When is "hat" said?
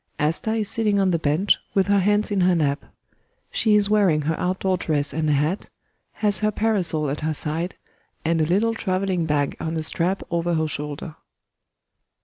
5.33-5.69